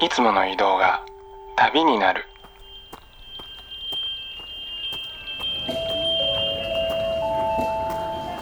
[0.00, 1.04] いつもの移動が
[1.56, 2.24] 旅になる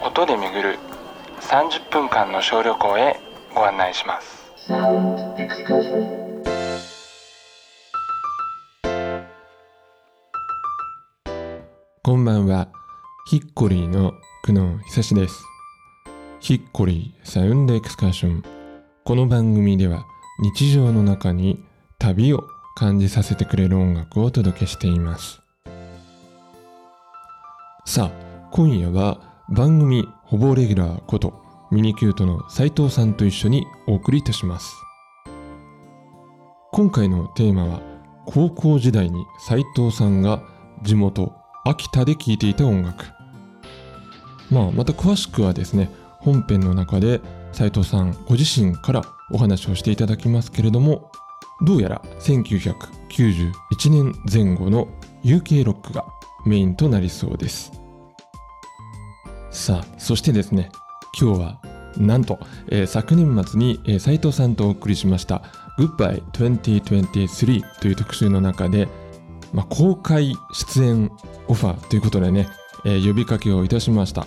[0.02, 0.78] 音で巡る
[1.40, 3.20] 30分間の小旅行へ
[3.54, 4.42] ご案内します
[12.02, 12.68] こんばんは。
[13.26, 14.12] ヒッコリーの
[14.44, 15.44] 久野久志です。
[16.40, 18.42] ヒッコリーサウンドエクスカーション。
[19.04, 20.04] この番組では
[20.40, 21.64] 日常の中に
[21.98, 25.40] 旅を感じさせてくれる音楽をお届けしています。
[27.84, 31.34] さあ、今夜は番組ほぼレギュラーこと
[31.70, 34.74] ミニキュートの斉藤さんと一緒にお送りいたします。
[36.74, 37.82] 今回のテーマは
[38.24, 40.42] 高校時代に斉藤さんが
[40.82, 41.34] 地元
[41.66, 43.04] 秋田で聴いていた音楽
[44.50, 47.20] まあまた詳しくはですね本編の中で
[47.52, 51.10] 斉藤さんご自身からお話をしていただきますけれども
[51.64, 53.52] どうやら1991
[53.90, 54.88] 年前後の
[55.24, 56.04] UK ロックが
[56.44, 57.72] メインとなりそうです。
[59.50, 60.70] さあそしてですね
[61.20, 61.60] 今日は
[61.98, 65.42] なんと、えー昨年末に、えー斉藤さんとお送りしました
[65.78, 68.88] 「Goodbye 2023」という特集の中で
[69.52, 71.10] まあ、公開出演
[71.46, 72.48] オファーということでね、
[72.84, 74.26] えー呼びかけをいたしました。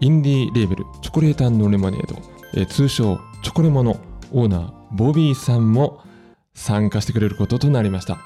[0.00, 2.16] インディーレーベルチョコレートレモネード、
[2.54, 4.00] えー通称チョコレモの
[4.32, 6.00] オーナーボビーさんも
[6.54, 8.18] 参加してくれることとなりました。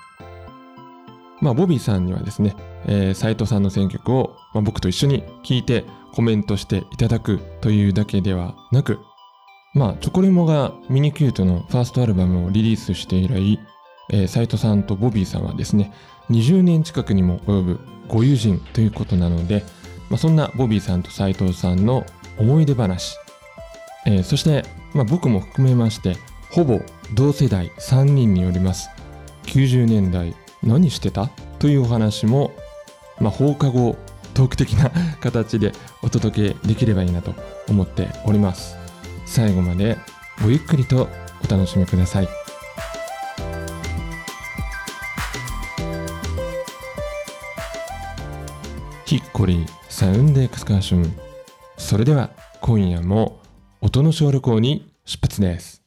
[1.40, 5.84] まあボビーさんにはですね、えー斉藤さんの選曲を、まあ、僕と一緒に聴いて
[6.14, 8.98] コメントしていただくというだけではなく
[9.74, 13.60] まあチョコレモがミニキュートのファーストアルバムをリリースして以来
[14.10, 15.92] えー藤さんとボビーさんはですね
[16.30, 19.64] 20年近くにも及ぶご友人ということなので、
[20.08, 22.04] まあ、そんなボビーさんと斉藤さんの
[22.38, 23.16] 思い出話、
[24.06, 26.16] えーそして、まあ、僕も含めまして
[26.50, 26.80] ほぼ
[27.14, 28.88] 同世代3人によります。
[29.44, 31.28] 90年代何してた？
[31.58, 32.52] というお話も、
[33.20, 33.96] まあ、放課後
[34.34, 34.90] トーク的な
[35.20, 35.72] 形で
[36.02, 37.34] お届けできればいいなと
[37.68, 38.76] 思っております。
[39.26, 39.98] 最後まで
[40.42, 41.08] ごゆっくりと
[41.44, 42.28] お楽しみください。
[49.04, 51.18] ヒッコリーサウンドエクスカーション。
[51.76, 52.30] それでは
[52.60, 53.38] 今夜も
[53.86, 55.80] 音の小旅行に出発です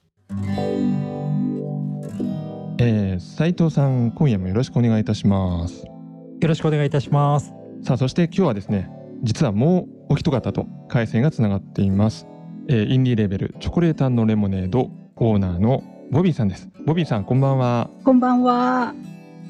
[2.79, 5.91] えー、斉藤さん今夜もよろしくお願いいたしますよ
[6.39, 7.51] ろしくお願いいたします。
[7.83, 8.89] さあそして今日はですね
[9.21, 12.25] 実はもうお一方と回線がつながっています、
[12.69, 18.93] えーインディーレーベルチョコレートレモネードオーナーのボビーさんですボビーさんこんばんはこんばんは。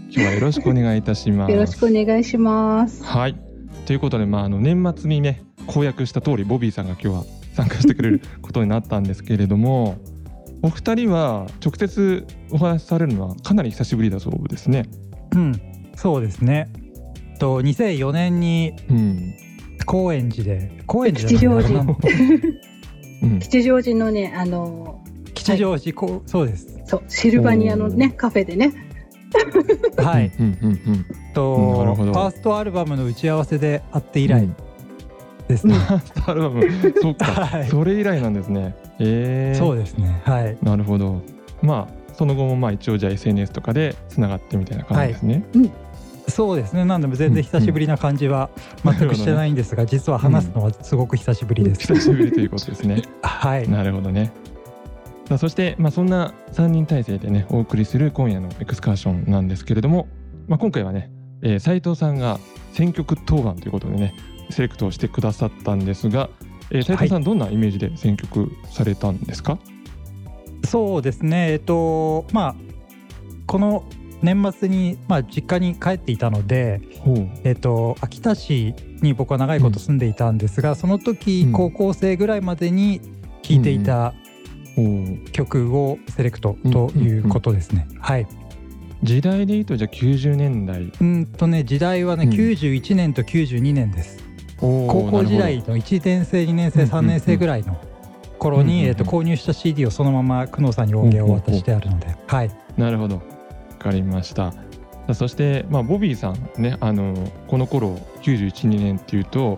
[0.09, 3.03] 今日はよろしくお願いいたしますよろしくお願いします。
[3.03, 3.35] はい。
[3.85, 9.97] ということで、まあ、あの年末にね公約した通りボビーさんが今日は参加してくれることになったんですけれども
[10.61, 14.89] お二人は直接お話しされるのはかなり久しぶりだそうですね。
[15.33, 15.61] うん、
[15.95, 16.69] そうですね。
[17.39, 19.35] と2004年にうん
[19.85, 21.95] 高円寺で高円寺吉祥寺な
[23.21, 25.01] うん、吉祥寺のね、あの、
[25.33, 26.67] 吉祥寺こうそうです。
[26.85, 28.73] そう、シルバニアのね、カフェでね。
[29.97, 30.31] はい。
[30.39, 34.55] うんうんうんとファーストアルバムの打ち合わせで会って以来うん
[35.49, 35.75] ですね。
[36.27, 36.63] アルバム
[37.01, 38.75] そうか、 はいそれ以来なんですね。
[38.99, 40.21] えー、そうですね。
[40.23, 40.57] はい。
[40.61, 41.21] なるほど。
[41.61, 45.43] まあその後もまあ一応じゃあ SNS とかでつながってみたいな感じですね。
[46.27, 46.85] そうですね。
[46.85, 48.51] なんでも全然久しぶりな感じは
[48.85, 51.81] 全くしてないんですが、実は話すのはすごく久しぶりです。
[51.81, 53.01] 久しぶりということですね。
[53.23, 53.67] はい。
[53.67, 54.31] なるほどね。
[55.27, 60.07] さあそして、まあ、そんな3人体制でねお送りする今夜のエクスカーションなんですけれども、
[60.47, 61.11] まあ、今回はね、
[61.43, 62.39] えー、斉藤さんが
[62.73, 64.15] 選曲当番ということでね
[64.49, 66.29] セレクトをしてくださったんですが、
[66.71, 69.59] えー、斉藤さん、どんなイメージで選曲されたんですか、
[70.65, 71.51] そうですね。
[71.51, 72.55] えっとまあ
[73.45, 73.85] この
[74.21, 76.81] 年末にまあ実家に帰っていたので、
[77.43, 81.51] えっと秋田市に僕は長いこと住んでいたんですが、その時、うん。
[81.53, 83.01] 高校生ぐらいまでに
[83.41, 84.13] 聴いていた
[85.31, 87.87] 曲をセレクトということですね。
[87.99, 88.27] はい。
[89.01, 90.91] 時代で言うとじゃあ90年代。
[91.01, 92.31] うんとね時代はね、うん。
[92.31, 94.28] 91年と92年です。
[94.59, 97.77] 高高校時代の1年生2年生うん3年生ぐらいの
[98.37, 102.51] 頃うんうんうんに、えっと購入した CD をそのまま久能さんに音源を渡してあるので、はい。
[102.77, 103.15] なるほど。
[103.15, 103.21] わ
[103.79, 104.53] かりました。
[105.13, 107.15] そして、まあ、ボビーさんねあの
[107.47, 109.57] この頃912年っていうと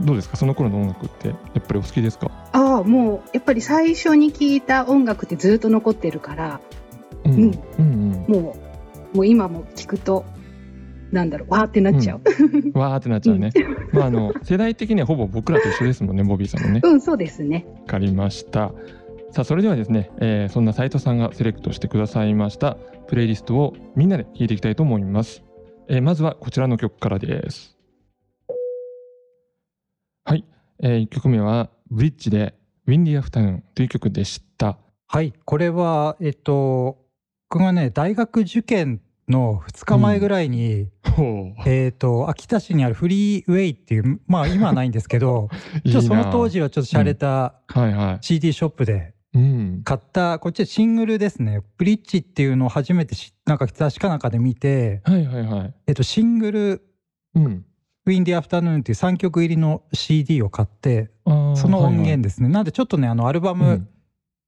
[0.00, 0.36] どうですか？
[0.36, 2.30] その頃の音楽ってやっぱりお好きですか？
[2.52, 6.60] ああ、もう、やっぱり最初に聴いた音楽ってずっと残ってるから、
[7.24, 7.32] うん。
[7.32, 8.10] うんうん。
[8.28, 8.56] も
[9.14, 10.24] う、もう今も聞くと、
[11.12, 12.20] なんだろう、わーってなっちゃう。
[12.24, 13.52] うん、わーってなっちゃうね。
[13.92, 16.80] まああの世代的にはほぼ僕らと一緒ですもんね、ボビーさんもね。
[16.84, 17.66] うん、そうですね。
[17.82, 18.72] わかりました。
[19.32, 22.76] さあそれではですね、えーそんな斉藤さんがセレクトしてくださいました
[23.08, 25.42] プレイリストをみんなで聴いていきたいと思います、
[25.88, 27.78] えーまずはこちらの曲からです
[30.26, 30.44] はい、
[30.82, 32.54] え1曲目はブリッジで
[32.86, 34.76] 「ウィンディアフタヌーン」という曲でした
[35.06, 36.98] はいこれはえっと
[37.48, 45.48] 僕がね大学受験の2日前ぐらいに、ほえっと秋田市にあるフリーウェイっていうまあ今はないんですけど
[45.84, 49.82] う ちょその当時時はちょっと洒落たはいは CD ショップでいうん。
[49.84, 51.60] 買ったこっちはシングルですね。
[51.78, 55.74] ブリッジっていうのを初めてしなんか雑誌かなんかで見て、はいはいはい。
[55.86, 56.82] えっと、シングル
[57.34, 57.64] うん
[58.04, 62.02] 「ウィンディアフタヌーン」っていう3曲入りの CD を買ってその音はいはい。
[62.02, 63.88] 源ですね、なんでちょっとねあのアルバム、うん。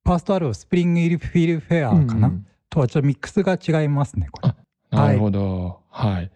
[0.04, 2.46] ファーストアルバム「スプリング・イル・フィル・フェア」かな、うんうん。
[2.68, 4.48] とはちょっとミックスが違いますねこれ。
[4.48, 4.56] あ
[4.94, 5.80] なるほど。
[5.90, 6.30] はい、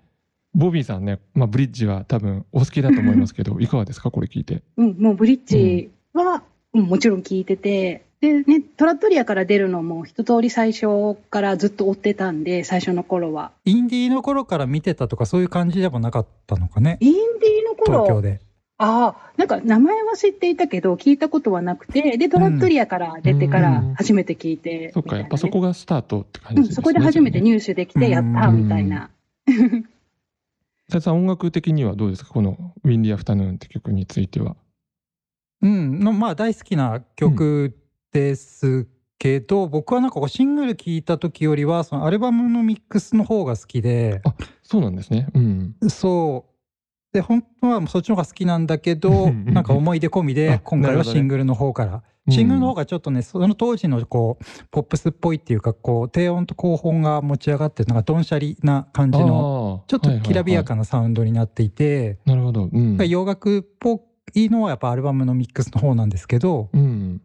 [0.54, 4.10] ボビーさんね、まあ、ブリッジは多分お好きだと思いますけど いかがですか？
[4.10, 4.62] これ聞いて。
[4.76, 6.42] うん、もうブリッジは、
[6.74, 13.52] うんもちろん聞いてて、でね、トラットリアから出るのも一通り最初からずっと追ってたんで、最初の頃は。
[13.64, 16.98] インディーの頃から見てたとかそういう感じでもなかったのかね？
[17.00, 18.40] インディーの頃、東京で
[18.80, 29.10] ああ、なんか名前は知っていたけど、聞いたことはなくて、で、トラットリアから出てから初めて聞いて、そっかやっぱそこが、がスタートって感うん、じですね、そこで初めて入手できて、やったーみたいな。
[29.46, 29.84] 斉
[30.90, 32.30] 藤さん音楽的にはどうですか？
[32.32, 34.56] この「ウィンディアフタヌーン」って曲については。
[35.60, 35.98] うん。
[35.98, 37.76] のまあ大好きな曲
[38.12, 38.86] です
[39.18, 44.20] けど、僕はなんかこうシングル聴いた時よりはそのアルバムのミックスの方が好きで。
[44.24, 45.26] あそうなんですね。
[45.34, 45.76] うん。
[45.88, 46.57] そう
[47.18, 49.44] で本当はそっちの方が好きなんだけどうん。
[49.52, 52.32] なんか思い出込み あで今回はシングルの方から、うん。
[52.32, 62.68] シングルの方がちょっとねその当時のこうポップスっぽいっていうかこう低音と高音が持ち上がってなんかどんしゃりな感じのちょっときらびやかはなサウンドになっていて、いはいはいなるほど。
[62.72, 64.00] うん、洋楽っぽ
[64.34, 67.20] いのはやっぱアルバムのミックスの方なんですけどうん。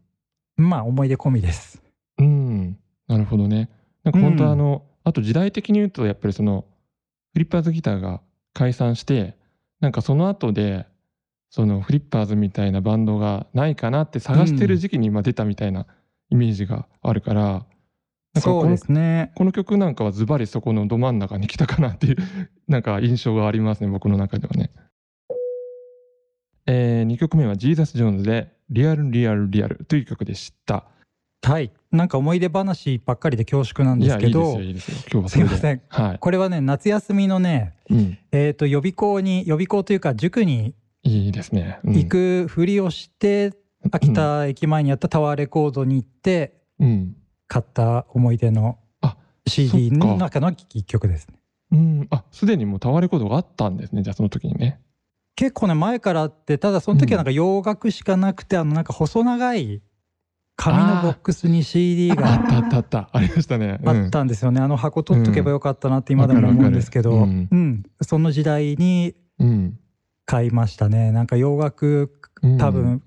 [0.56, 1.84] まあ思い出込みです。
[2.18, 3.70] うん、なるほどね。
[4.04, 4.52] なんか本当うん。
[4.52, 6.66] あの、あと時代的に言うとやっぱりその
[7.34, 8.22] フリッパーズギターが
[8.54, 9.36] 解散して
[9.84, 10.86] なんかその後で
[11.50, 15.88] そのフリッパーズみたいなバンドがないかなって探してる時期に今出たみたいな
[16.30, 17.66] イメージがあるから、
[18.34, 19.34] なんそうですね。
[19.36, 22.16] この曲なんかはズバリそこのど真ん中に来たかなっていう
[22.70, 24.72] なんか印象がありますね僕の中ではね。
[26.66, 30.86] え2曲目はジーザス・ジョーンズで「リアル・リアル・リアル」という曲でした。
[31.42, 31.74] はい。
[31.94, 35.50] なんか思い出話ばっかりで恐縮なんいですけどやいいですよ、いいですよ今日はそれで。
[35.50, 35.82] すいません。
[35.90, 36.20] はい。
[36.20, 40.74] これはね、夏休みのね、うん、えっ、と、予備校に、予備校というか、塾に
[41.04, 41.80] いいですね。
[41.84, 43.54] うん行くふりをして、
[43.92, 47.16] 秋田駅前にあったタワーレコードに行って、うん。
[47.48, 51.36] 買った思い出のあ CD の中の一曲ですね。
[51.72, 52.08] うん。
[52.10, 54.02] あ、すでにもうタワーレコードがあったんですね。
[54.02, 54.80] じゃあその時にね。
[55.36, 59.82] 結構ね、前からあって、ただその時はなんか洋楽しかなくて、あの、なんか細長い
[60.64, 63.10] 紙のボックスに CD あがったあったあった。
[63.12, 63.80] ありましたね。
[63.86, 64.62] あったんですよね。
[64.62, 69.48] あの箱取っとけばよかったなって今でも思うんですけど、わかるわかるうん、その時代にうん。
[69.48, 69.80] うん。
[70.26, 71.12] 買いましたね。
[71.12, 72.12] なんか洋楽
[72.42, 73.04] うん多分、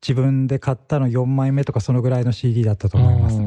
[0.00, 3.40] 自分で買ったの4枚目とかそのぐらいの CD だったと思います。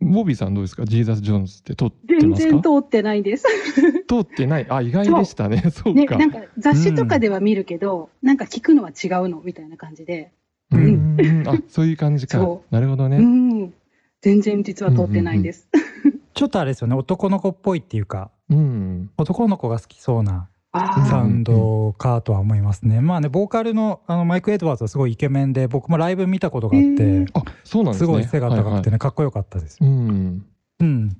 [0.00, 0.84] ボビーさんどうですか？
[0.84, 2.50] ジーザス・ジョーンズって撮って全ますか？
[2.52, 3.44] 然通ってないです。
[4.08, 4.66] 通ってない。
[4.70, 5.64] あ、意外でしたね。
[5.72, 6.16] そうね、か。
[6.16, 10.32] なんか雑誌とかでは見るけど、なんか聞くのは違うのみたいな感じで。
[10.72, 11.48] うんうん。
[11.48, 12.64] あ、そういう感じかそ。
[12.70, 13.18] なるほどうね。
[13.18, 13.72] ん。
[14.20, 15.68] 全然実は通ってないです。
[16.34, 19.10] ちょっとあれですよね、男の子っぽいっていうか、うん。
[19.16, 23.00] 男の子が好きそうなサウンドかとは思いますね。
[23.00, 28.06] まあね、ボーカルのあのマイク・エドワーズはすごいイケメンで、僕もライブ見たことがあっへてー、あ、そうなんですね。
[28.06, 29.78] すごい背が高くてはいはいね、かっこよかったです。
[29.80, 30.44] うん。
[30.80, 31.16] うん。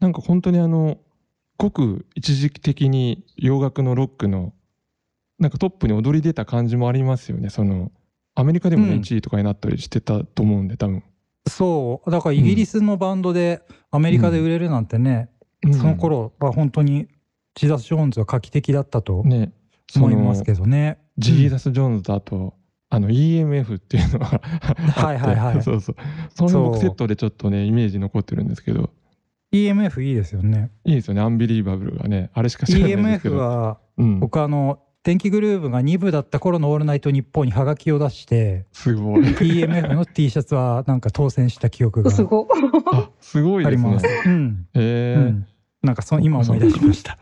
[0.00, 0.98] なんか本当にあの
[1.56, 4.52] ごく一時的に洋楽のロックの
[5.38, 7.90] なんかトップに躍り出た感じもありますよねその
[8.38, 11.02] アメリカでもね、うん1位とかになったりしてたと思うんで多分、
[11.48, 15.28] そう、だからイギリスのバンドでアメリカで売れるなんてね、
[15.64, 15.74] うん。
[15.74, 17.08] その頃は本当に
[17.56, 20.98] ジーザス・ジョーンズは画期的だったと思いますけのどね。
[21.16, 22.54] ジーザス・ジョーンズとあと
[22.90, 25.36] あの EMF っていうのがあってはいはい。
[25.36, 25.96] はいそうそう。
[26.34, 28.90] その僕セットでちょっとねイメージ残ってるんですけど。
[29.52, 30.70] EMF いいですよね。
[30.84, 31.22] いいですよね。
[31.22, 32.30] Unbelievable がね。
[32.34, 39.22] あれしか知らないんですけ EMF ど、はうん、僕あの電気グルーヴが2部だった頃の「オールナイトニッポン」にハガキを出してすごい。
[39.22, 42.46] EMF の T シャツはなんか当選した記憶がすごい。
[42.92, 43.88] あすごいですね。
[43.88, 44.06] あります。
[44.26, 45.20] うん、えー。
[45.20, 45.46] うん、
[45.82, 47.16] なんかそ今思い出しました。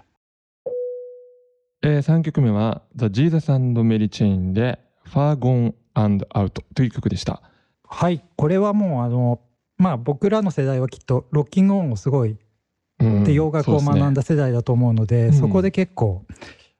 [1.84, 7.40] えー、3曲目は「The Jesus and Mary Chain」で「Far Gone and Out」という曲でした。
[7.84, 8.20] はい。
[8.34, 9.38] これはもうあの
[9.78, 12.36] まあ僕らの世代はきっとロッキングオンをすごい
[12.98, 13.22] うん。
[13.22, 15.32] で洋楽を学んだ世代だと思うので、うん。
[15.34, 16.24] そこで結構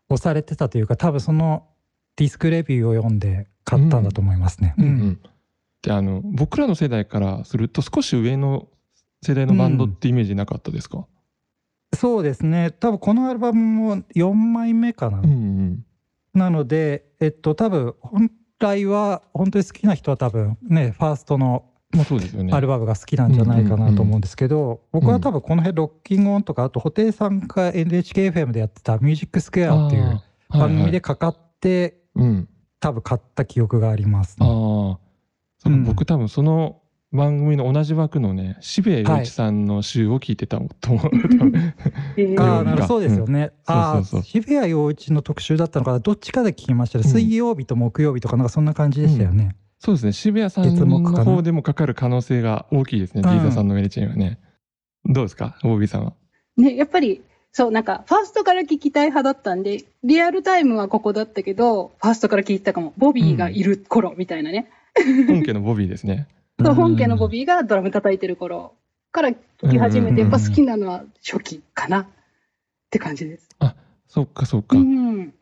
[0.09, 1.67] 押されてたというか多分その
[2.17, 4.75] ディスクレビューを読んで買ったんだと思いますね。
[4.79, 4.89] そうん。
[4.89, 5.21] うん。
[5.25, 5.31] っ
[5.83, 8.69] てあの僕らの世代からすると少し上の
[9.23, 11.07] 世代のバンドってイメージなかったですか、
[11.95, 12.71] そうですね。
[12.71, 15.87] 多分このアルバムも4枚目かな、うんうん。
[16.35, 22.53] なのでえっと多分本来は本当に好きな人は多分ねファーストのまあそうですよね。
[22.53, 34.53] アルバムが好きなんじゃないかなと思うんですけど、僕は多分この辺ロッキングオンとかあと布袋さんが NHKFM でやってた「ミュージックスクエア」っていう番組でかかって、うん多分買った記憶があります、ああね。
[34.53, 34.99] そ
[35.67, 35.85] ううん。
[35.85, 41.75] 僕多分その番組の同じ枠のね渋谷陽一さんの週を聞いてたと思う、多分。
[42.19, 43.53] えーあなるほど、そうですよね。
[43.67, 44.23] うそうそう。
[44.23, 47.05] 渋谷陽一の特集だったのかな、どっちかで聞きましたね。
[47.07, 47.11] うん。
[47.11, 49.57] 水曜日と木曜日とか、なんかそんな感じでしたよね。
[49.79, 50.13] そうですね。
[50.13, 53.31] 渋谷さんの方でもかかる可能性が大きいですね、うん。
[53.31, 54.39] ジーザさんのメリチェンはね。
[55.05, 55.59] どうですか？
[55.63, 56.15] ボビーさんは。
[56.57, 62.93] ね、やっぱり、そう、なんか、ファーストから聞きたい派だったんで、リアルタイムはここだったけど、ファーストから聞いてたかも。
[62.97, 64.69] ボビーがいる頃みたいなね。
[65.27, 66.27] 本家のボビーですね。
[66.65, 68.73] そう本家のボビーがドラム叩いてる頃
[69.13, 69.37] から聞
[69.71, 70.19] き始めて、うん。
[70.21, 72.07] やっぱ好きなのは初期かなっ
[72.91, 73.49] て感じです。
[74.09, 75.21] そっかそっか、うもん。
[75.27, 75.33] う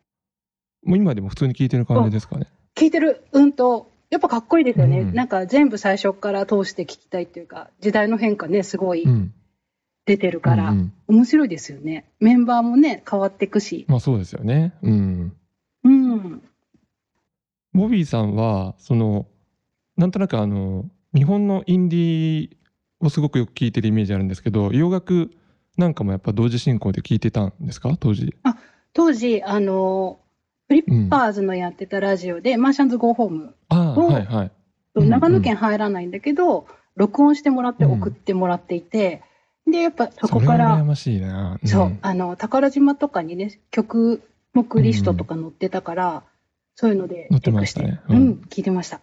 [0.96, 2.48] 今でも普通に聞いてる感じですかね。
[2.74, 5.00] 聞いてる、うんと、やっぱかっこいいですよね。
[5.00, 9.34] うんなんか全部最初から通して聞きたいっていうか、時代の変化ね、すごいうん
[10.06, 12.04] 出てるから、うんうん面白いですよね。
[12.20, 13.84] メンバーもね、変わっていくし。
[13.88, 15.32] まあそうですよねうん
[15.84, 16.42] うん。
[17.72, 19.26] ボビーさんはその
[19.96, 22.56] なんとなくあの日本のインディー
[23.00, 25.30] をすごくよく聞いてるイメージあるんですけど洋楽
[25.76, 27.96] なんかもやっぱ同時進行で聞いてたんですか？
[27.98, 28.32] 当時
[28.92, 30.23] 当時、あの、フ
[30.74, 34.46] リッパーズのやってたラジオで、マーシャンズ・ゴーホーム、ああおはいはい。
[34.46, 39.22] うん長野県入らないんだけど、録音してもらって送ってもらっていて、
[39.66, 41.60] で、やっぱそこから、ましいな、ん。
[41.66, 46.22] そう、あの、宝島とかにね、曲目リストとか載ってたから、
[46.76, 48.00] そういうので載ってチェックして、ましたね。
[48.08, 48.32] う、うんん。
[48.48, 49.00] 聞いてました。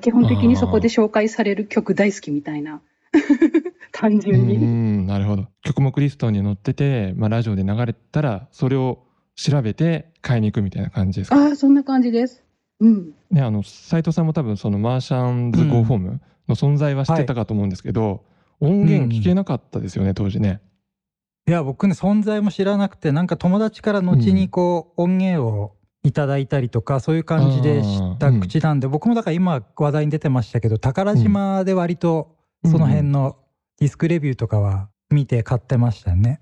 [0.00, 2.80] 基本的にそこで紹介される曲大好きみたいな。
[3.92, 4.56] 単う純に。
[4.56, 5.06] ん。
[5.06, 5.48] なるほど。
[5.62, 9.04] 曲目リストに載ってて、まあ、ラジオで流れたらそれを
[9.42, 11.36] 調べて買いに行くみたいな感じですか？
[11.36, 12.44] ああ、そんな感じです。
[12.80, 13.12] うん。
[13.30, 18.24] ねあの斉藤さんも多分そのマーシャンズ・ゴーホームの存在は知ってたかと思うんですけど、
[18.60, 20.60] 音源聞けなかったですよね、当時ね。
[21.48, 33.36] いや、僕ね、存在も知らなくて、なんか友達から後にこう、音源をいただいたりとか、そういう感じで知った口なんで、僕もだから今話題に出てましたけど、宝島で割とその辺の
[33.80, 36.40] ディスクレビューとかは見て買ってましたよね。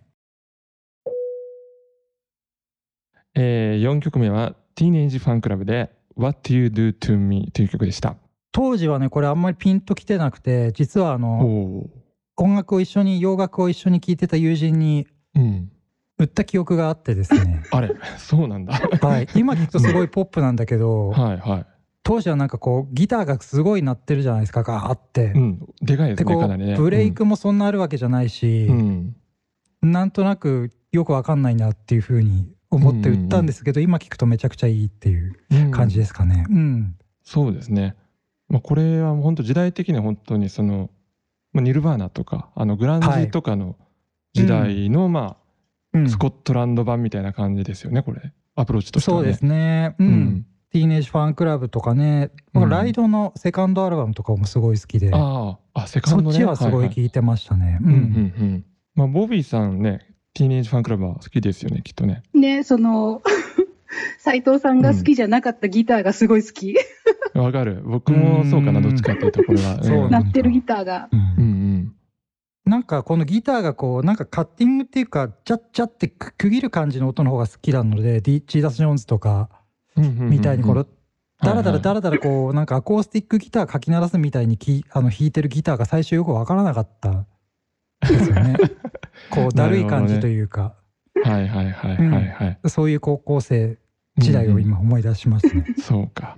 [3.42, 8.16] えー、4曲目は「ティーネージファンクラブで「What You Do To Me」という曲でした。
[8.52, 11.90] 当時はね、これあんまりピンときてなくて、実はあおの、お
[12.36, 15.70] 音楽を一緒に、洋楽を一緒に聴いてた友人にー、うん、
[16.18, 17.62] 売った記憶があってですね。
[17.70, 19.28] あれそうなんだはい。
[19.36, 21.66] 今聞くとすごいポップなんだけど、はいはい、
[22.02, 25.32] 当時はなんかこう、ギターがすごい鳴ってるじゃないですか、ガーって。
[25.34, 26.74] うん、でかいですねかなりね。
[26.74, 29.16] うブレイクもそんなあるわけじゃないし、うんうん
[29.82, 36.46] なんとなくよくわかんないなっていうふうに思って売ったんですけど、今聞くとめちゃくちゃいいっていううん感じですかね。
[36.48, 36.96] うん。
[37.22, 37.96] そうですね。
[38.48, 40.90] まあ、これはもう本当時代的には本当にその、
[41.52, 43.76] まあ、ニルバーナとかあのグランジとかの
[44.32, 49.22] 時代の、まうんあスコットランド版みたいな感じですよねこれアプローチとしてはね。
[49.24, 49.96] そうですね。
[49.98, 50.04] う。
[50.04, 56.32] うんんティーネージファンクラブとかね、うんライドのセカンドアルバムとかもすごい好きで、あああセカンドね。
[56.32, 57.78] そっちはすごいは聴いてましたね。
[57.82, 57.98] ううんうんう
[58.44, 62.22] んまあ、ボビーさんねティーネージファンクラブは好きですよねきっとね。
[62.34, 63.22] ね、その、
[64.18, 66.76] 斉藤さんが好きじゃなかったギターがすごい好き。
[67.34, 69.82] わかる僕もそうかなうんどっちかっていうとこれは。
[69.82, 71.08] そううん鳴ってるギターが。
[71.12, 71.94] うんうんうん
[72.66, 79.48] なんかこのギターがこうなんかカッティングっていうかチャッチャって区切る感じの音の方が好きなのでディチーダス・ジョーンズとか
[79.96, 80.86] みたいにこの
[81.42, 87.26] ダラダラはいダラダラこうなんかアコースティックギターかき鳴らすみたいにきあの弾いてるギターが最初よくわからなかった
[88.08, 88.56] ですよね。
[89.30, 90.74] こうだるい感じというか、
[91.22, 92.68] はいはいはいはいはい。
[92.68, 93.78] そういう高校生
[94.16, 95.66] 時代を今思い出しますね。
[95.78, 96.36] そうか。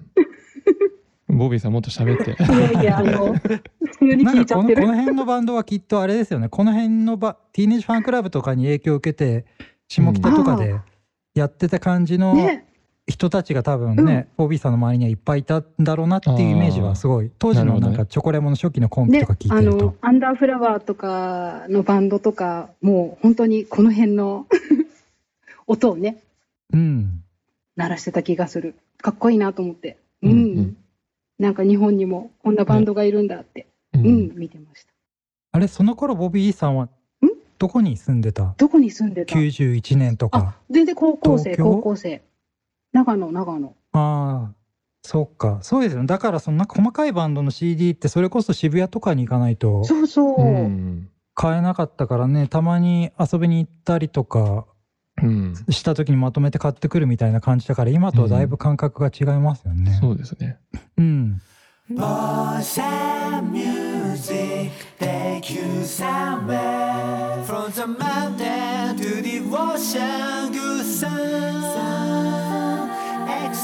[1.29, 2.37] ボビーさんもっと喋って。
[2.43, 3.63] いやいや、あの、普
[3.99, 4.87] 通になんかこのこ聞いちゃってる。
[4.87, 6.49] の辺のバンドはきっとあれですよね。
[6.49, 9.47] この辺のバティーネージファンクラブとかに影響を受けて
[9.89, 10.75] 下北とかで
[11.35, 12.67] やってた感じのね、
[13.09, 17.31] 人たちが多分ね、ボビーさんの周りにはいっぱいいたんだろうなっていうイメージはすごい。
[17.39, 19.87] 当時のなんかチョコレモンの初期のコンビねとか聞いあてると。
[19.87, 24.47] の、アンダーフラワーとかのバンドとか、もう本当にこの辺の
[25.67, 26.19] 音をね、
[26.73, 27.25] うん。
[27.75, 28.77] 鳴らしてた気がする。
[28.99, 29.97] かっこいいなと思って。
[30.23, 30.31] うん。
[30.31, 30.77] うんうん。
[31.41, 34.05] なんか日本にもこんなバンドがいるんだって、ううん。
[34.29, 34.93] ん、見てました。
[35.51, 36.89] あれその頃ボビーさんは
[37.59, 38.55] どこに住んでた？
[38.59, 42.23] どこに住んでた？91年とあか、全然高校生、高校生。
[42.93, 43.75] 長野、長野。
[43.93, 44.55] ああ
[45.05, 50.43] そうかそうですよねだからそのなんか細かいバンドの CD ってそれこそ渋谷とかに行かないとそうそう。
[50.43, 54.67] うん買えなかったからねたまに遊びに行ったりとか
[55.23, 59.99] うんした時にまとめて買ってくるみたいな感じだから今とはだいぶ感覚が違いますよね。
[59.99, 60.59] そうですね
[60.99, 61.41] うん、
[67.43, 70.53] from the mountain to the ocean.
[70.53, 71.62] Good sun.
[73.53, 73.59] ヒ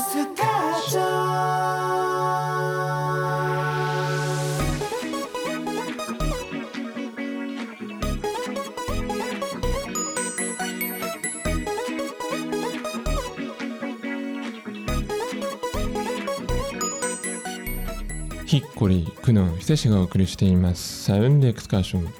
[18.59, 22.13] ッコリー、クノン、久しがお送りしていますサウンドエクスカーション。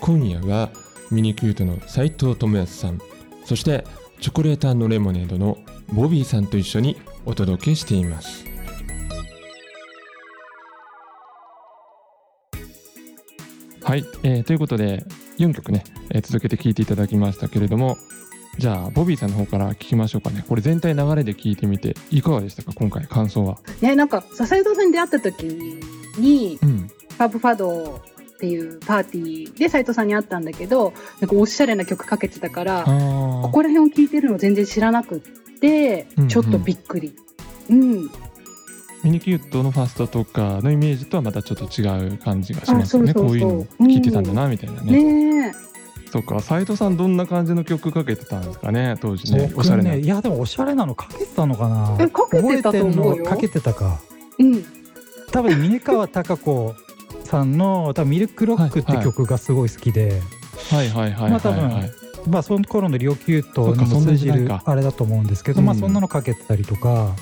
[0.00, 0.70] 今夜は
[1.10, 2.98] ミニキュートの斉藤智康さん、
[3.44, 3.84] そして
[4.18, 5.58] チョコレートレモネードの
[5.92, 8.44] ボビーさんと一緒にお届けしています。
[13.82, 15.04] はい、えーということで
[15.38, 17.96] 4曲ね、えー続けて聴いていただきましたけれども
[18.58, 22.72] じゃあボビーさんの方から聞きましょうかねこれ全体流れで聞いてみていかがでしたか？
[22.74, 23.58] 今回感想は。
[23.80, 25.44] ね、なんか、笹井戸さんに出会った時
[26.18, 28.02] に、うんファブファド
[28.36, 35.20] っていうパーティーで斉藤さんに会ったんだけど、なんかおしゃれな曲かけてたから、あここら辺を聴いてるの全然知らなくっ
[35.58, 37.16] てうんうん、ちょっとびっくり。
[37.70, 38.10] うん。
[39.02, 43.10] ミニキュートのファーストとかのイメージとはまたちょっと違う感じがしますよね。
[43.10, 43.26] あそうそうそう。
[43.26, 45.52] こういうのを聞いてたんだなみたいなね、ねえ。
[46.10, 46.40] そっか。
[46.40, 49.50] 斉藤さんどんな感じの曲かけてたんですかね当時ね。
[49.56, 51.96] おしゃれな、いやでもおしゃれなのかけてたのかな。
[52.00, 53.16] えかけてたと思うよ。
[53.16, 54.00] 覚えてんのかけてたか。
[54.38, 54.64] うん。
[55.30, 56.74] 多分峰川貴子
[57.26, 60.22] さんの多分ミルクロックって曲がすごい好きで、
[60.70, 60.88] はい。
[60.88, 61.10] はい。
[61.30, 61.90] まあ多分はい。
[62.28, 67.14] まあその頃のリオキュートにも通じるあれだと思うんですけど、まあうんそんなのかけてたりとか。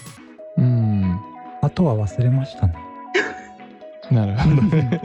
[0.56, 1.18] うん。
[1.62, 2.74] あとは忘れましたね。
[4.10, 4.62] なるほど。
[4.76, 5.00] ね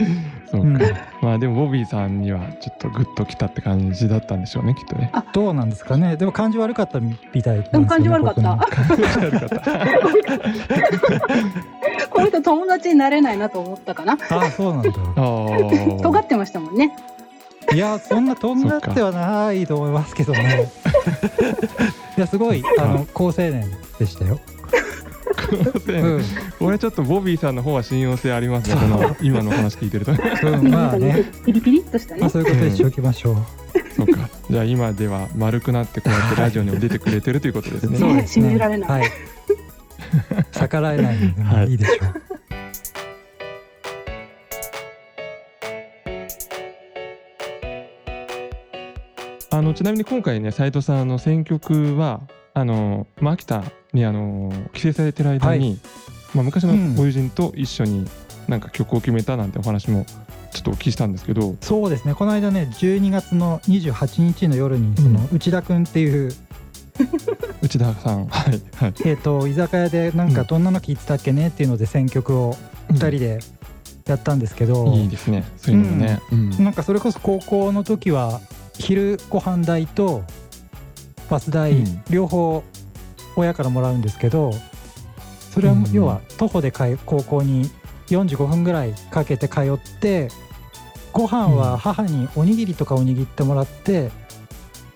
[0.52, 0.78] そうか、うん。
[1.22, 5.12] まあでもボビーさんにはちょっとグッときたって感じだったんでしょうねきっとね。
[5.34, 6.18] どうなんですかね。
[6.18, 7.58] でも感じ悪かったみたい。
[7.58, 8.60] なんですよねでも感じ悪かった。
[12.20, 14.18] この人友達になれないなと思ったかな。
[14.30, 14.92] ああそうなんだ。
[16.02, 16.96] 尖ってましたもんね。
[17.74, 20.72] いやそんなとんがってはないと思いますけどね。
[22.18, 23.66] いやすごいあの好青年
[24.00, 24.40] でしたよ、
[25.88, 26.24] うん。
[26.60, 30.12] 俺ちょっとボビーさんの方は信用性ありますねこの今のお話聞いてると。
[30.12, 30.16] う
[30.62, 31.24] ん、まあね。
[31.46, 32.22] ピリピリっとしたね。
[32.22, 32.30] まあ。
[32.30, 33.36] そういうことにしておきましょう、
[33.96, 34.30] そうか。
[34.50, 37.98] じゃあ今では丸くなってこうやってラジオにも出てくれてるということですね。
[38.00, 39.02] そうですね信じられない。
[39.02, 39.12] はい
[40.52, 42.30] 逆らえないんで、いいいでしょう。
[49.52, 52.22] あのちなみに今回ね斉藤さんの選曲は
[52.54, 55.80] あの、まあ、秋田にあの帰省されてる間に、はい。
[56.34, 56.96] まあ、昔のうん。
[56.96, 58.08] ご友人と一緒に
[58.48, 60.06] なんか曲を決めたなんてお話も
[60.52, 62.16] ちょっとお聞きしたんですけど、そうですね。
[62.16, 66.34] この間ね12月の28日の夜にその内田君っていう、
[67.62, 68.28] 内田さん。
[68.28, 68.94] はいはい。
[69.06, 72.56] えー、と居酒屋でなんかどんなの聞いてたっけねっていうので選曲を
[72.92, 73.40] 2人で
[74.06, 75.46] やったんですけど、いいですね。
[75.58, 76.64] そういうのもね、うん。
[76.64, 78.42] なんかそれこそ高校の時は
[78.78, 80.24] 昼ご飯代と
[81.30, 82.04] バス代、うん。
[82.10, 82.64] 両方
[83.36, 84.52] 親からもらうんですけど
[85.52, 85.92] それはうん。
[85.92, 87.70] 要は徒歩で帰高校に
[88.08, 90.30] 45分ぐらいかけて通って
[91.14, 94.12] ご飯は母におにぎりとかを握ってもらって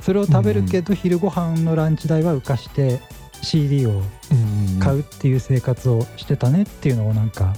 [0.03, 2.99] それを食べるけど昼ご飯のランチ代は浮かして
[3.41, 7.53] CD をうん買うっていう生活をしてたねっていうのをなんか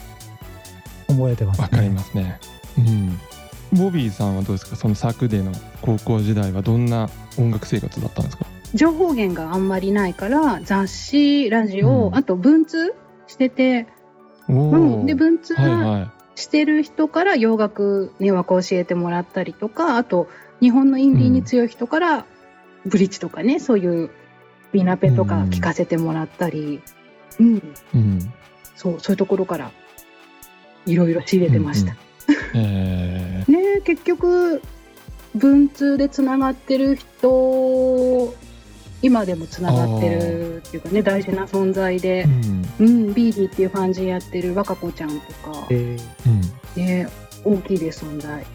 [1.07, 1.63] 覚えてますね。
[1.63, 2.39] わかりますね。
[2.77, 3.19] うん。
[3.79, 4.75] ボビーさんはどうですか？
[4.75, 8.45] その作での高校時代はどんな音楽生活だったんですか？
[8.73, 12.15] 情報源があんまりないから雑誌ラジオ、うん。
[12.15, 12.93] あと文通
[13.27, 13.87] してて、
[14.47, 20.27] おうん、お、で文通はいはしてる人から洋楽ね和教えてもらったりとかあと
[20.61, 22.25] 日本のインディーに強い人から
[22.85, 24.09] ブリッジとかねそういう
[24.71, 26.81] ビナペとか聞かせてもらったり、
[27.39, 27.61] うんい。
[27.93, 28.33] うん。
[28.75, 29.71] そうそういうところから
[30.85, 31.95] いろいろ仕入れてました。
[32.55, 34.61] えね結局
[35.35, 38.33] 文通でつながってる人
[39.01, 42.25] 今でもつながってるっていうかね大事な存在ー、で
[42.79, 42.87] う、ん。
[42.87, 45.15] うん、ビーディっていうファンジーやってる若子ちゃんと
[45.51, 45.99] か、えー
[46.75, 46.83] うん。
[46.83, 47.07] ね、
[47.43, 48.45] 大きいです存在。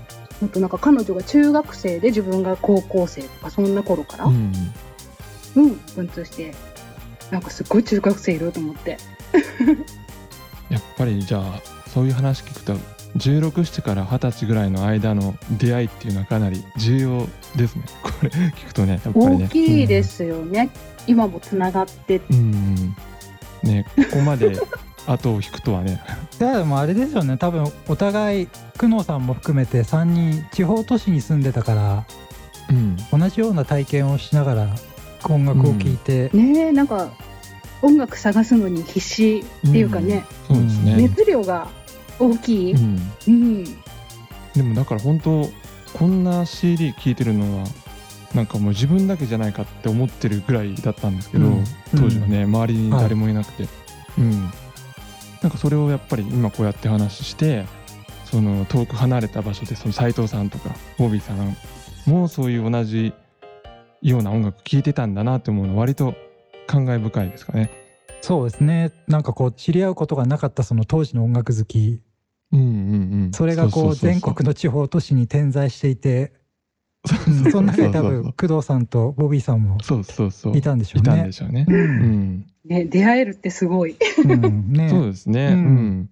[0.43, 5.81] あとなんか彼女が中学生で自分が高校生とかそんな頃から、ううん、ん。
[5.97, 6.55] 文通して
[7.31, 8.99] なんかすっごい中学生いると思って。
[10.71, 12.75] やっぱりじゃあそういう話聞くと
[13.17, 17.85] 16、7から20歳ぐらいの間の出会いっていうのはかなり重要ですね。
[18.03, 19.45] これ聞くとね、やっぱりね。
[19.47, 20.71] 大きいですよね、
[21.07, 22.37] 今もつながってうん。
[22.37, 22.97] うん。
[23.69, 24.57] ね、ここまで
[25.07, 26.01] 後を引くとはね。
[26.41, 27.37] いやでもあれですよね。
[27.37, 32.05] 多分お互い久能さんも含めて3人地方都市に住んでたから
[32.71, 32.97] うん。
[33.11, 34.69] 同じような体験をしながら
[35.29, 37.11] 音楽を聴いて、ねえなんか
[37.83, 41.69] 音楽探すのに必死っていうかね、そうですね、熱量が
[42.19, 43.65] 大きい、うん、うん。
[44.55, 45.49] でもだから本当
[45.93, 47.65] こんな CD 聴いてるのは
[48.35, 51.65] なんかもう自分だけじゃないかって思ってるぐらいだったんですけど、うん。
[51.97, 53.69] 当時はね周りに誰もいなくて、
[54.19, 54.51] うん
[55.43, 57.65] なんかそれをやっぱり今こうやって話して
[58.25, 61.57] その遠く離れた場所でその斉藤さんとかボビーさん
[62.07, 63.13] もそういう同じ
[64.03, 66.15] ような音楽聴いてたんだなって思うのは割と
[66.67, 67.71] 感慨深いですかね。
[68.23, 68.93] そうですね。
[69.09, 72.01] なんかこう知り合うことがなかったその当時の音楽好き。
[72.53, 72.69] うんうんう
[73.29, 76.40] ん、それがこう全国の地方都市に点在していてうん
[77.51, 81.33] その中で多分工藤さんとボビーさんもそうそうそういたんでしょういたんねで。
[81.33, 81.65] しょうね。
[81.69, 81.81] ううん
[82.41, 83.97] んね、出会えるってすごい。
[84.25, 85.47] うんね そうですね。
[85.49, 85.59] ううん
[86.03, 86.11] ん。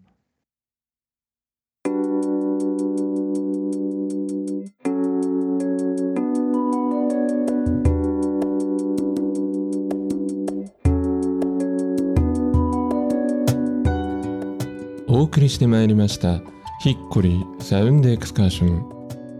[15.06, 16.40] お送りしてまいりました
[16.80, 18.97] ヒッコリーサウンドエクスカーション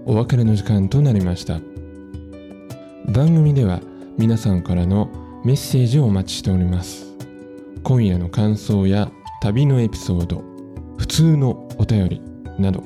[0.08, 1.60] お別れの時間となりました。
[3.12, 3.82] 番組では
[4.16, 5.10] 皆さんからの
[5.44, 7.14] メッセージをお待ちしております。
[7.82, 10.42] 今夜の感想や旅のエピソード
[10.96, 12.22] 普通のお便り
[12.58, 12.82] など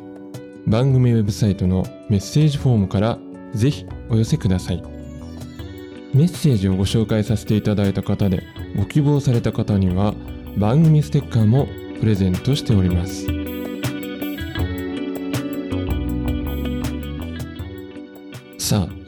[0.67, 3.21] 番組ウェブサイトのメッセージフォームから
[3.55, 4.83] ぜひお寄せください。
[6.13, 8.43] メッセージをご紹介させていただいた方で
[8.77, 10.13] ご希望された方には
[10.59, 11.69] 番組ステッカーも
[12.01, 13.42] プレゼントしております。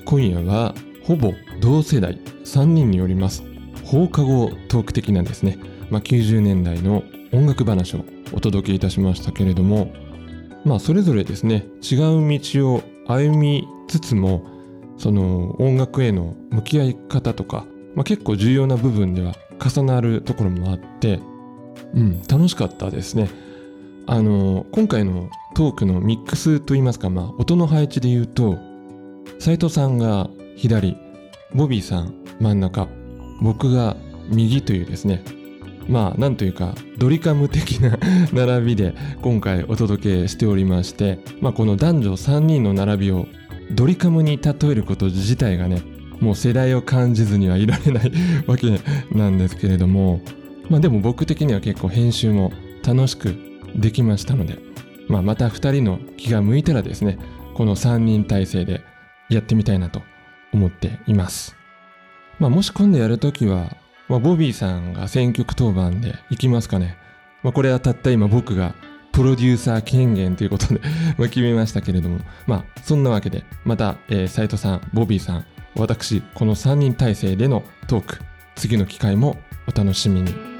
[0.04, 3.42] 今夜はほぼ同世代3人によります
[3.84, 5.58] 放課後トーク的なんですね、
[5.90, 9.92] まあ、90年代の音楽話をお届けいたしましたけれども
[10.64, 14.46] まあそれぞれですね違う道を歩みつつも
[14.96, 21.20] その音楽への向き合い方とか、まあ、結構重要な部分では重なるところもあって
[21.94, 23.28] うん楽しかったですね。
[24.06, 28.58] あの今回のトークのミックスといいますか、まあ、音の配置で言うと
[29.38, 30.96] 斉藤さんが左
[31.54, 32.88] ボビーさん真ん中
[33.40, 33.96] 僕が
[34.28, 35.22] 右というですね。
[35.88, 37.98] まあなんというかドリカム的な
[38.32, 43.26] 並びで今回お届けしておりまして、まあ、この男女3人の並びを
[43.70, 45.82] ドリカムに例えること自体がね
[46.20, 48.12] もう世代を感じずにはいられない
[48.46, 48.80] わけ
[49.12, 50.20] なんですけれども
[50.70, 52.52] まあでも僕的には結構編集も
[52.86, 53.34] 楽しく
[53.76, 54.58] できましたので、
[55.08, 57.18] まあ、また2人の気が向いたらですね
[57.54, 58.80] この3人体制で
[59.34, 60.02] やってみたいなと
[60.52, 61.56] 思っています。
[62.38, 63.76] まあ、もし今度やるときは、
[64.08, 66.96] まあ、ボビーさんが選曲当番で行きますかね。
[67.42, 68.74] まあ、これはたった今僕が
[69.12, 70.80] プロデューサー権限ということで
[71.18, 75.44] ま決めましたけれども、まあ、そんなわけで、また、えー、斉藤さん、ボビーさん、
[75.76, 78.18] 私、この3人体制でのトーク、
[78.56, 80.53] 次の機会もお楽しみに。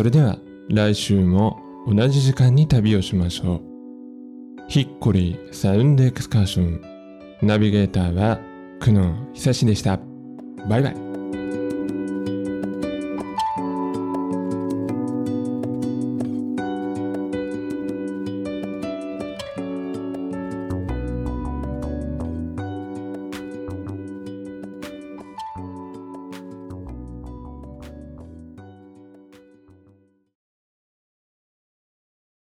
[0.00, 0.38] それでは
[0.70, 3.60] 来週も同じ時間に旅をしましょう。
[4.66, 6.80] ヒッコリーサウンドエクスカーション。
[7.42, 8.40] ナビゲーターは
[8.80, 10.00] 久野久志でした。
[10.70, 11.09] バイバイ。